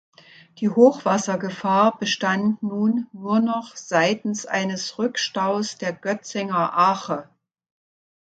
[0.57, 7.29] Die Hochwassergefahr bestand nun „nur noch“ seitens eines Rückstaus der Götzinger Ache.